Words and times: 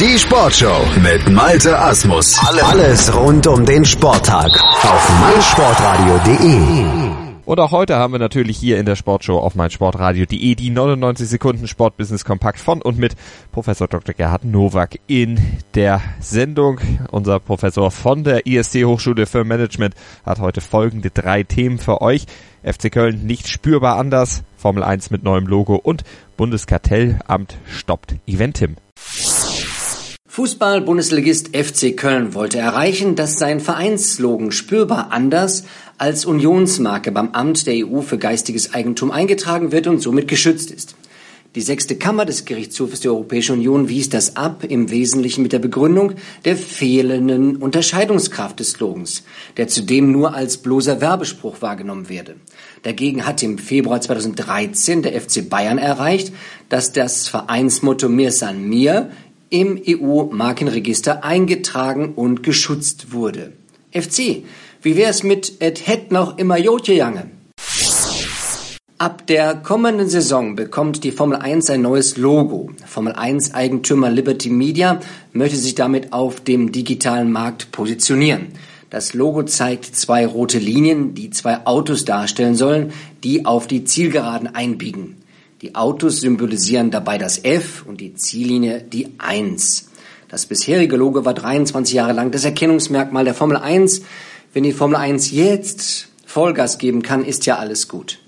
Die 0.00 0.18
Sportshow 0.18 0.84
mit 1.02 1.30
Malte 1.30 1.78
Asmus. 1.78 2.36
Alles 2.40 3.14
rund 3.14 3.46
um 3.46 3.64
den 3.64 3.84
Sporttag 3.84 4.50
auf 4.60 5.20
meinsportradio.de. 5.20 6.84
Und 7.44 7.60
auch 7.60 7.70
heute 7.70 7.94
haben 7.94 8.12
wir 8.12 8.18
natürlich 8.18 8.56
hier 8.56 8.78
in 8.78 8.86
der 8.86 8.96
Sportshow 8.96 9.38
auf 9.38 9.54
meinsportradio.de 9.54 10.56
die 10.56 10.70
99 10.70 11.28
Sekunden 11.28 11.68
Sportbusiness 11.68 12.24
Kompakt 12.24 12.58
von 12.58 12.82
und 12.82 12.98
mit 12.98 13.14
Professor 13.52 13.86
Dr. 13.86 14.16
Gerhard 14.16 14.44
Nowak 14.44 14.98
in 15.06 15.38
der 15.74 16.00
Sendung. 16.18 16.80
Unser 17.12 17.38
Professor 17.38 17.92
von 17.92 18.24
der 18.24 18.46
IST 18.46 18.84
Hochschule 18.84 19.26
für 19.26 19.44
Management 19.44 19.94
hat 20.26 20.40
heute 20.40 20.60
folgende 20.60 21.10
drei 21.10 21.44
Themen 21.44 21.78
für 21.78 22.00
euch. 22.00 22.26
FC 22.64 22.90
Köln 22.90 23.26
nicht 23.26 23.46
spürbar 23.46 23.96
anders, 23.96 24.42
Formel 24.56 24.82
1 24.82 25.12
mit 25.12 25.22
neuem 25.22 25.46
Logo 25.46 25.76
und 25.76 26.02
Bundeskartellamt 26.36 27.58
stoppt 27.66 28.16
Eventim. 28.26 28.74
Fußball-Bundesligist 30.34 31.56
FC 31.56 31.96
Köln 31.96 32.34
wollte 32.34 32.58
erreichen, 32.58 33.14
dass 33.14 33.38
sein 33.38 33.60
Vereinslogan 33.60 34.50
spürbar 34.50 35.12
anders 35.12 35.62
als 35.96 36.26
Unionsmarke 36.26 37.12
beim 37.12 37.30
Amt 37.30 37.68
der 37.68 37.86
EU 37.86 38.00
für 38.00 38.18
geistiges 38.18 38.74
Eigentum 38.74 39.12
eingetragen 39.12 39.70
wird 39.70 39.86
und 39.86 40.00
somit 40.00 40.26
geschützt 40.26 40.72
ist. 40.72 40.96
Die 41.54 41.60
sechste 41.60 41.94
Kammer 41.94 42.24
des 42.24 42.46
Gerichtshofes 42.46 42.98
der 42.98 43.12
Europäischen 43.12 43.58
Union 43.58 43.88
wies 43.88 44.08
das 44.08 44.34
ab, 44.34 44.64
im 44.68 44.90
Wesentlichen 44.90 45.44
mit 45.44 45.52
der 45.52 45.60
Begründung 45.60 46.14
der 46.44 46.56
fehlenden 46.56 47.58
Unterscheidungskraft 47.58 48.58
des 48.58 48.72
Slogans, 48.72 49.22
der 49.56 49.68
zudem 49.68 50.10
nur 50.10 50.34
als 50.34 50.56
bloßer 50.56 51.00
Werbespruch 51.00 51.62
wahrgenommen 51.62 52.08
werde. 52.08 52.34
Dagegen 52.82 53.24
hat 53.24 53.40
im 53.44 53.56
Februar 53.58 54.00
2013 54.00 55.02
der 55.02 55.12
FC 55.12 55.48
Bayern 55.48 55.78
erreicht, 55.78 56.32
dass 56.70 56.92
das 56.92 57.28
Vereinsmotto 57.28 58.08
Mir 58.08 58.32
san 58.32 58.68
mir 58.68 59.12
im 59.50 59.80
EU-Markenregister 59.86 61.24
eingetragen 61.24 62.14
und 62.14 62.42
geschützt 62.42 63.12
wurde. 63.12 63.52
FC, 63.92 64.44
wie 64.82 64.96
wär's 64.96 65.22
mit 65.22 65.60
et 65.60 65.86
het 65.86 66.10
noch 66.10 66.38
immer 66.38 66.58
Jotje 66.58 66.94
Jange? 66.94 67.30
Ab 68.98 69.26
der 69.26 69.56
kommenden 69.56 70.08
Saison 70.08 70.54
bekommt 70.54 71.04
die 71.04 71.10
Formel 71.10 71.36
1 71.38 71.68
ein 71.70 71.82
neues 71.82 72.16
Logo. 72.16 72.70
Formel 72.86 73.12
1 73.12 73.52
Eigentümer 73.52 74.08
Liberty 74.08 74.50
Media 74.50 75.00
möchte 75.32 75.56
sich 75.56 75.74
damit 75.74 76.12
auf 76.12 76.40
dem 76.40 76.70
digitalen 76.70 77.32
Markt 77.32 77.72
positionieren. 77.72 78.52
Das 78.90 79.12
Logo 79.12 79.42
zeigt 79.42 79.96
zwei 79.96 80.24
rote 80.24 80.58
Linien, 80.58 81.14
die 81.14 81.30
zwei 81.30 81.66
Autos 81.66 82.04
darstellen 82.04 82.54
sollen, 82.54 82.92
die 83.24 83.44
auf 83.44 83.66
die 83.66 83.84
Zielgeraden 83.84 84.54
einbiegen. 84.54 85.16
Die 85.64 85.74
Autos 85.74 86.20
symbolisieren 86.20 86.90
dabei 86.90 87.16
das 87.16 87.42
F 87.42 87.86
und 87.88 87.98
die 88.02 88.14
Ziellinie 88.14 88.82
die 88.82 89.14
1. 89.16 89.88
Das 90.28 90.44
bisherige 90.44 90.96
Logo 90.96 91.24
war 91.24 91.32
23 91.32 91.94
Jahre 91.94 92.12
lang 92.12 92.30
das 92.30 92.44
Erkennungsmerkmal 92.44 93.24
der 93.24 93.32
Formel 93.32 93.56
1. 93.56 94.02
Wenn 94.52 94.64
die 94.64 94.74
Formel 94.74 94.96
1 94.96 95.30
jetzt 95.30 96.08
Vollgas 96.26 96.76
geben 96.76 97.00
kann, 97.00 97.24
ist 97.24 97.46
ja 97.46 97.56
alles 97.56 97.88
gut. 97.88 98.18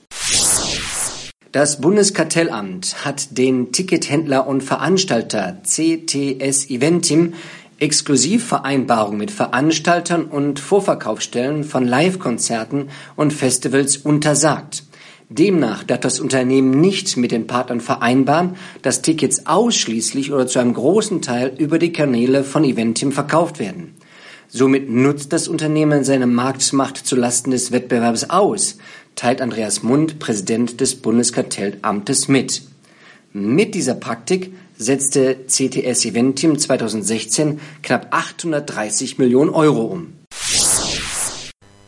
Das 1.53 1.79
Bundeskartellamt 1.79 3.05
hat 3.05 3.37
den 3.37 3.71
Tickethändler 3.71 4.47
und 4.47 4.63
Veranstalter 4.63 5.59
CTS 5.63 6.71
Eventim 6.71 7.35
Exklusivvereinbarungen 7.79 9.19
mit 9.19 9.31
Veranstaltern 9.31 10.25
und 10.25 10.59
Vorverkaufsstellen 10.59 11.65
von 11.65 11.87
Live-Konzerten 11.87 12.89
und 13.15 13.35
Festivals 13.35 13.99
untersagt. 13.99 14.86
Demnach 15.29 15.83
darf 15.83 16.01
das 16.01 16.21
Unternehmen 16.21 16.81
nicht 16.81 17.17
mit 17.17 17.33
den 17.33 17.49
Partnern 17.49 17.81
vereinbaren, 17.81 18.57
dass 18.83 19.03
Tickets 19.03 19.47
ausschließlich 19.47 20.33
oder 20.33 20.47
zu 20.47 20.61
einem 20.61 20.75
großen 20.75 21.21
Teil 21.21 21.53
über 21.59 21.81
die 21.81 21.93
Kanäle 21.93 22.45
von 22.45 22.63
Eventim 22.63 23.11
verkauft 23.11 23.59
werden. 23.59 23.95
Somit 24.49 24.89
nutzt 24.89 25.33
das 25.33 25.49
Unternehmen 25.49 26.05
seine 26.05 26.29
Marktmacht 26.29 27.05
zulasten 27.05 27.51
des 27.51 27.73
Wettbewerbs 27.73 28.31
aus, 28.31 28.79
teilt 29.17 29.41
Andreas 29.41 29.83
Mund, 29.83 30.21
Präsident 30.21 30.81
des 30.81 30.95
Bundeskartellamtes 30.95 32.29
mit. 32.29 32.63
Mit 33.33 33.75
dieser 33.75 33.95
Praktik 33.95 34.53
setzte 34.79 35.37
CTS 35.47 36.05
Eventim 36.05 36.57
2016 36.57 37.61
knapp 37.83 38.09
830 38.13 39.19
Millionen 39.19 39.51
Euro 39.51 39.83
um. 39.87 40.13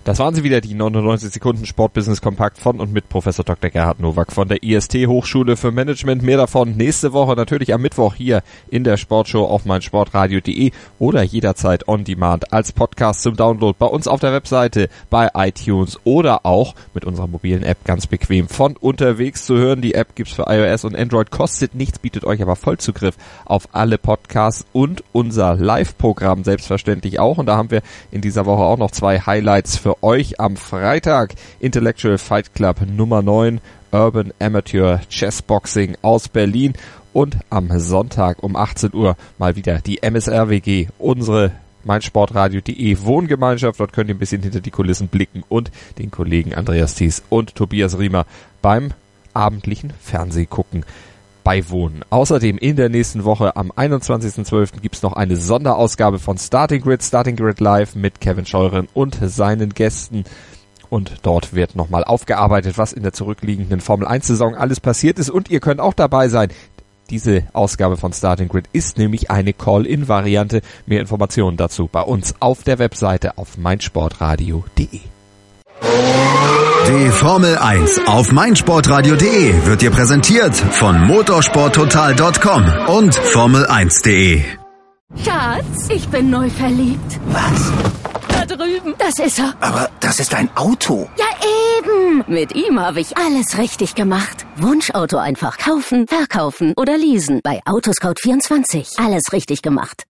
Das 0.04 0.18
waren 0.18 0.34
sie 0.34 0.42
wieder, 0.42 0.62
die 0.62 0.72
99 0.72 1.30
Sekunden 1.30 1.66
Sportbusiness 1.66 2.22
Kompakt 2.22 2.56
von 2.56 2.80
und 2.80 2.94
mit 2.94 3.10
Professor 3.10 3.44
Dr. 3.44 3.68
Gerhard 3.68 4.00
Nowak 4.00 4.32
von 4.32 4.48
der 4.48 4.62
IST 4.62 5.06
Hochschule 5.06 5.58
für 5.58 5.70
Management. 5.70 6.22
Mehr 6.22 6.38
davon 6.38 6.78
nächste 6.78 7.12
Woche 7.12 7.34
natürlich 7.36 7.74
am 7.74 7.82
Mittwoch 7.82 8.14
hier 8.14 8.42
in 8.70 8.84
der 8.84 8.96
Sportshow 8.96 9.44
auf 9.44 9.66
meinsportradio.de 9.66 10.70
oder 10.98 11.22
jederzeit 11.22 11.88
on 11.88 12.04
demand 12.04 12.54
als 12.54 12.72
Podcast 12.72 13.20
zum 13.20 13.36
Download 13.36 13.76
bei 13.78 13.84
uns 13.84 14.08
auf 14.08 14.20
der 14.20 14.32
Webseite, 14.32 14.88
bei 15.10 15.28
iTunes 15.34 15.98
oder 16.04 16.46
auch 16.46 16.74
mit 16.94 17.04
unserer 17.04 17.26
mobilen 17.26 17.62
App 17.62 17.84
ganz 17.84 18.06
bequem 18.06 18.48
von 18.48 18.78
unterwegs 18.78 19.44
zu 19.44 19.56
hören. 19.56 19.82
Die 19.82 19.92
App 19.92 20.14
gibt's 20.14 20.32
für 20.32 20.46
iOS 20.48 20.84
und 20.84 20.96
Android, 20.96 21.30
kostet 21.30 21.74
nichts, 21.74 21.98
bietet 21.98 22.24
euch 22.24 22.40
aber 22.40 22.56
Vollzugriff 22.56 23.16
auf 23.44 23.68
alle 23.72 23.98
Podcasts 23.98 24.64
und 24.72 25.04
unser 25.12 25.54
Live-Programm 25.54 26.44
selbstverständlich 26.44 27.20
auch. 27.20 27.36
Und 27.36 27.44
da 27.44 27.58
haben 27.58 27.70
wir 27.70 27.82
in 28.10 28.22
dieser 28.22 28.46
Woche 28.46 28.62
auch 28.62 28.78
noch 28.78 28.90
zwei 28.90 29.20
Highlights 29.20 29.76
für 29.76 29.97
euch 30.02 30.40
am 30.40 30.56
Freitag. 30.56 31.34
Intellectual 31.60 32.18
Fight 32.18 32.54
Club 32.54 32.80
Nummer 32.86 33.22
9 33.22 33.60
Urban 33.92 34.32
Amateur 34.38 35.00
Chess 35.08 35.42
Boxing 35.42 35.96
aus 36.02 36.28
Berlin. 36.28 36.74
Und 37.12 37.36
am 37.50 37.70
Sonntag 37.78 38.42
um 38.42 38.56
18 38.56 38.94
Uhr 38.94 39.16
mal 39.38 39.56
wieder 39.56 39.80
die 39.80 40.02
MSRWG, 40.02 40.88
unsere 40.98 41.52
meinsportradio.de 41.84 42.98
Wohngemeinschaft. 43.00 43.80
Dort 43.80 43.92
könnt 43.92 44.10
ihr 44.10 44.14
ein 44.14 44.18
bisschen 44.18 44.42
hinter 44.42 44.60
die 44.60 44.70
Kulissen 44.70 45.08
blicken 45.08 45.42
und 45.48 45.70
den 45.98 46.10
Kollegen 46.10 46.54
Andreas 46.54 46.94
Thies 46.94 47.22
und 47.28 47.54
Tobias 47.54 47.98
Riemer 47.98 48.26
beim 48.62 48.92
abendlichen 49.34 49.92
Fernsehgucken 50.00 50.84
beiwohnen. 51.48 52.04
Außerdem 52.10 52.58
in 52.58 52.76
der 52.76 52.90
nächsten 52.90 53.24
Woche 53.24 53.56
am 53.56 53.72
21.12. 53.72 54.82
gibt's 54.82 55.00
noch 55.00 55.14
eine 55.14 55.34
Sonderausgabe 55.34 56.18
von 56.18 56.36
Starting 56.36 56.82
Grid, 56.82 57.02
Starting 57.02 57.36
Grid 57.36 57.58
Live 57.60 57.94
mit 57.94 58.20
Kevin 58.20 58.44
Scheuren 58.44 58.86
und 58.92 59.16
seinen 59.22 59.70
Gästen. 59.70 60.24
Und 60.90 61.20
dort 61.22 61.54
wird 61.54 61.74
nochmal 61.74 62.04
aufgearbeitet, 62.04 62.76
was 62.76 62.92
in 62.92 63.02
der 63.02 63.14
zurückliegenden 63.14 63.80
Formel 63.80 64.06
1 64.06 64.26
Saison 64.26 64.56
alles 64.56 64.78
passiert 64.78 65.18
ist. 65.18 65.30
Und 65.30 65.48
ihr 65.48 65.60
könnt 65.60 65.80
auch 65.80 65.94
dabei 65.94 66.28
sein. 66.28 66.50
Diese 67.08 67.44
Ausgabe 67.54 67.96
von 67.96 68.12
Starting 68.12 68.48
Grid 68.48 68.66
ist 68.74 68.98
nämlich 68.98 69.30
eine 69.30 69.54
Call-In-Variante. 69.54 70.60
Mehr 70.84 71.00
Informationen 71.00 71.56
dazu 71.56 71.88
bei 71.90 72.02
uns 72.02 72.34
auf 72.40 72.62
der 72.62 72.78
Webseite 72.78 73.38
auf 73.38 73.56
meinsportradio.de. 73.56 75.00
Die 75.82 77.10
Formel 77.10 77.56
1 77.58 78.06
auf 78.06 78.32
meinsportradio.de 78.32 79.66
wird 79.66 79.82
dir 79.82 79.90
präsentiert 79.90 80.54
von 80.56 81.06
motorsporttotal.com 81.06 82.64
und 82.88 83.14
Formel1.de. 83.14 84.42
Schatz, 85.24 85.88
ich 85.90 86.08
bin 86.08 86.30
neu 86.30 86.48
verliebt. 86.50 87.20
Was? 87.26 87.72
Da 88.28 88.44
drüben. 88.46 88.94
Das 88.98 89.18
ist 89.18 89.38
er. 89.38 89.54
Aber 89.60 89.90
das 90.00 90.20
ist 90.20 90.34
ein 90.34 90.50
Auto. 90.54 91.08
Ja, 91.18 91.26
eben. 91.78 92.24
Mit 92.26 92.54
ihm 92.54 92.80
habe 92.80 93.00
ich 93.00 93.16
alles 93.16 93.58
richtig 93.58 93.94
gemacht. 93.94 94.46
Wunschauto 94.56 95.16
einfach 95.18 95.58
kaufen, 95.58 96.06
verkaufen 96.06 96.74
oder 96.76 96.96
leasen. 96.96 97.40
Bei 97.42 97.60
Autoscout24. 97.64 99.02
Alles 99.04 99.32
richtig 99.32 99.62
gemacht. 99.62 100.04